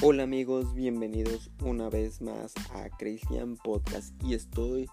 [0.00, 4.88] Hola amigos, bienvenidos una vez más a Christian Podcast y estoy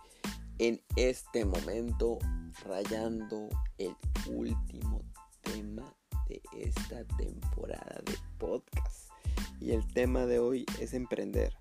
[0.58, 2.18] en este momento
[2.66, 3.96] rayando el
[4.28, 5.04] último
[5.42, 5.83] tema
[6.28, 9.12] de esta temporada de podcast
[9.62, 11.56] y el tema de hoy es emprender.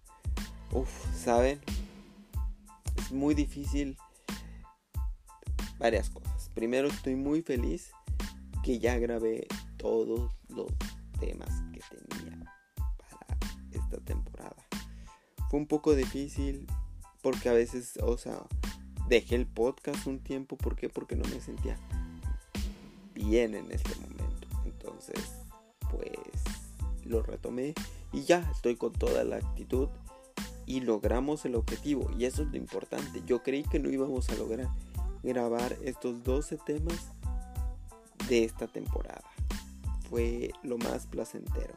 [0.72, 1.60] Uf, ¿saben?
[2.96, 3.98] Es muy difícil
[5.76, 6.50] varias cosas.
[6.54, 7.90] Primero estoy muy feliz
[8.62, 10.68] que ya grabé todos los
[11.20, 12.63] temas que tenía
[14.04, 14.56] temporada.
[15.50, 16.66] Fue un poco difícil
[17.22, 18.42] porque a veces, o sea,
[19.08, 20.56] dejé el podcast un tiempo.
[20.56, 20.88] ¿Por qué?
[20.88, 21.78] Porque no me sentía
[23.14, 24.48] bien en este momento.
[24.64, 25.20] Entonces,
[25.90, 26.12] pues
[27.04, 27.74] lo retomé
[28.12, 29.88] y ya estoy con toda la actitud
[30.66, 32.10] y logramos el objetivo.
[32.18, 33.22] Y eso es lo importante.
[33.26, 34.68] Yo creí que no íbamos a lograr
[35.22, 37.10] grabar estos 12 temas
[38.28, 39.24] de esta temporada.
[40.08, 41.74] Fue lo más placentero.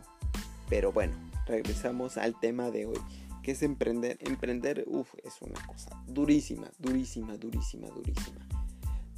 [0.70, 1.14] Pero bueno,
[1.46, 3.00] regresamos al tema de hoy,
[3.44, 4.18] que es emprender.
[4.22, 8.48] Emprender, uff, es una cosa durísima, durísima, durísima, durísima.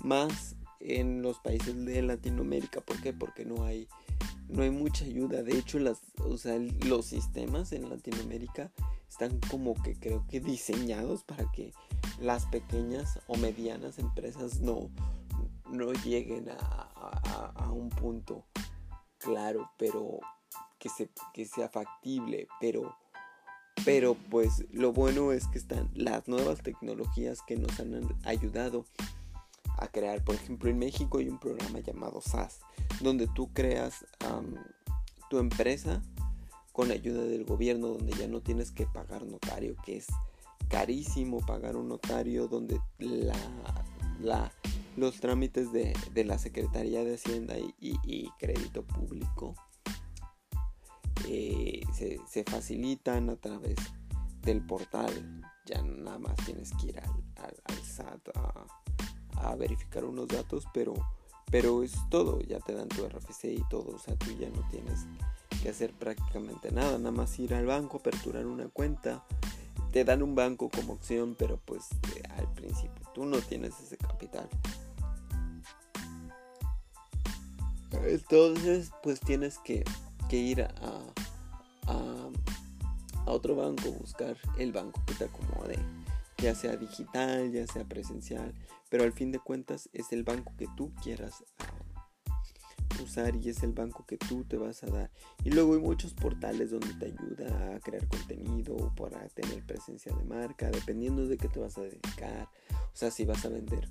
[0.04, 3.14] Más en los países de Latinoamérica, ¿por qué?
[3.14, 3.88] Porque no hay
[4.50, 5.44] no hay mucha ayuda.
[5.44, 8.72] De hecho, las, o sea, los sistemas en Latinoamérica
[9.08, 11.72] están como que creo que diseñados para que
[12.20, 14.90] las pequeñas o medianas empresas no,
[15.70, 18.46] no lleguen a, a, a un punto
[19.20, 20.20] claro, pero
[20.80, 22.96] que, se, que sea factible, pero,
[23.86, 28.86] pero pues lo bueno es que están las nuevas tecnologías que nos han ayudado
[29.78, 30.24] a crear.
[30.24, 32.62] Por ejemplo, en México hay un programa llamado SAS,
[33.02, 34.06] donde tú creas
[35.30, 36.02] tu empresa
[36.72, 40.08] con ayuda del gobierno, donde ya no tienes que pagar notario, que es
[40.70, 43.36] carísimo pagar un notario, donde la,
[44.22, 44.52] la,
[44.96, 49.56] los trámites de, de, la Secretaría de Hacienda y, y Crédito Público
[51.94, 53.76] se, facilitan a través
[54.42, 55.12] del portal.
[55.66, 58.30] Ya nada más tienes que ir al, SAT
[59.36, 60.94] a, verificar unos datos, pero,
[61.52, 62.40] pero es todo.
[62.42, 63.96] Ya te dan tu RFC y todo.
[63.96, 65.06] O sea, tú ya no tienes
[65.62, 66.98] que hacer prácticamente nada.
[66.98, 69.24] Nada más ir al banco, aperturar una cuenta.
[69.92, 73.98] Te dan un banco como opción, pero pues eh, al principio tú no tienes ese
[73.98, 74.48] capital.
[78.04, 79.84] Entonces, pues tienes que
[80.32, 80.70] ir a,
[81.90, 82.30] a,
[83.26, 85.78] otro banco, buscar el banco que te acomode,
[86.40, 88.56] ya sea digital, ya sea presencial,
[88.90, 91.68] pero al fin de cuentas es el banco que tú quieras ah,
[93.04, 95.12] usar y es el banco que tú te vas a dar.
[95.44, 100.24] Y luego hay muchos portales donde te ayuda a crear contenido para tener presencia de
[100.24, 102.50] marca, dependiendo de qué te vas a dedicar.
[102.72, 103.88] O sea, si vas a vender,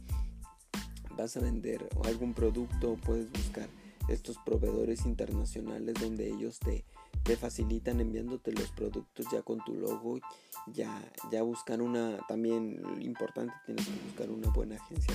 [1.17, 3.69] vas a vender algún producto, puedes buscar
[4.09, 6.85] estos proveedores internacionales donde ellos te,
[7.29, 10.19] te facilitan enviándote los productos ya con tu logo
[10.67, 10.99] ya
[11.31, 15.15] ya buscan una también importante tienes que buscar una buena agencia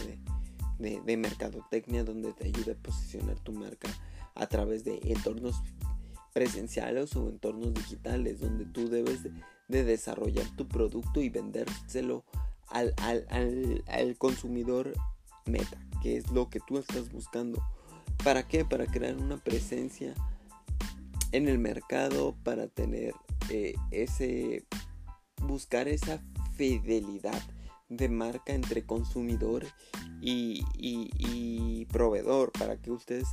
[0.78, 3.90] de, de, mercadotecnia donde te ayude a posicionar tu marca
[4.36, 5.56] a través de entornos
[6.34, 9.32] presenciales o entornos digitales donde tú debes de,
[9.68, 12.26] de desarrollar tu producto y vendérselo
[12.68, 14.94] al, al, al, al consumidor
[15.48, 17.60] meta que es lo que tú estás buscando
[18.24, 18.64] ¿Para qué?
[18.64, 20.14] Para crear una presencia
[21.34, 23.14] en el mercado, para tener
[23.50, 24.64] eh, ese,
[25.42, 26.22] buscar esa
[26.56, 27.42] fidelidad
[27.90, 29.66] de marca entre consumidor
[30.22, 33.28] y, y, proveedor, para que ustedes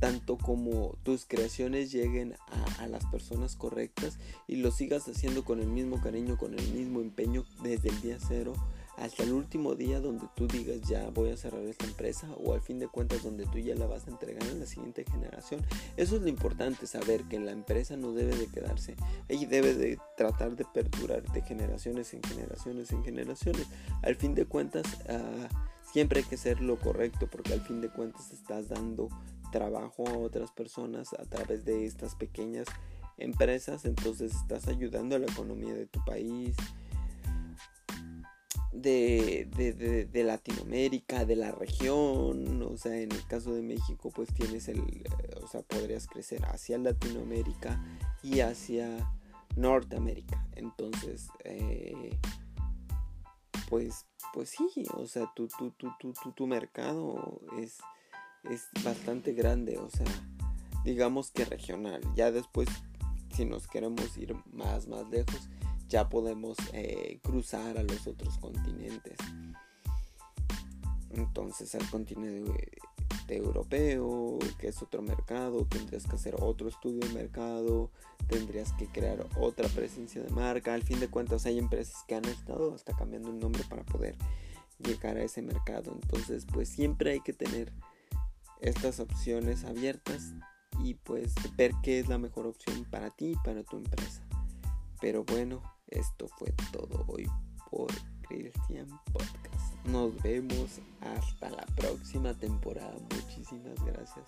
[0.00, 5.60] tanto como tus creaciones lleguen a, a, las personas correctas y lo sigas haciendo con
[5.60, 8.52] el mismo cariño, con el mismo empeño desde el día cero
[8.96, 12.60] hasta el último día donde tú digas ya voy a cerrar esta empresa o al
[12.60, 15.60] fin de cuentas donde tú ya la vas a entregar a la siguiente generación.
[15.96, 18.96] Eso es lo importante, saber que la empresa no debe de quedarse
[19.28, 23.66] y debe de tratar de perdurar de generaciones en generaciones en generaciones.
[24.02, 27.88] Al fin de cuentas uh, siempre hay que ser lo correcto porque al fin de
[27.88, 29.08] cuentas estás dando
[29.52, 32.66] trabajo a otras personas a través de estas pequeñas
[33.18, 36.56] empresas, entonces estás ayudando a la economía de tu país
[38.84, 44.32] de, de, de, Latinoamérica, de la región, o sea, en el caso de México, pues
[44.34, 47.82] tienes el, eh, o sea, podrías crecer hacia Latinoamérica
[48.22, 49.10] y hacia
[49.56, 50.46] Norteamérica.
[50.54, 52.18] Entonces, eh,
[53.70, 57.78] pues, pues sí, o sea, tu, tu, tu, tu, mercado es,
[58.44, 60.06] es bastante grande, o sea,
[60.84, 62.02] digamos que regional.
[62.14, 62.68] Ya después,
[63.34, 65.48] si nos queremos ir más, más lejos,
[65.88, 69.16] ya podemos eh, cruzar a los otros continentes.
[71.10, 72.78] entonces al continente
[73.28, 77.90] europeo, que es otro mercado, tendrías que hacer otro estudio de mercado,
[78.28, 80.74] tendrías que crear otra presencia de marca.
[80.74, 84.16] Al fin de cuentas hay empresas que han estado hasta cambiando el nombre para poder
[84.78, 85.92] llegar a ese mercado.
[86.02, 87.72] Entonces pues siempre hay que tener
[88.60, 90.32] estas opciones abiertas
[90.82, 94.22] y pues ver qué es la mejor opción para ti y para tu empresa.
[95.00, 95.62] Pero bueno,
[95.94, 97.26] esto fue todo hoy
[97.70, 97.88] por
[98.28, 99.74] Christian Podcast.
[99.86, 102.94] Nos vemos hasta la próxima temporada.
[103.10, 104.24] Muchísimas gracias.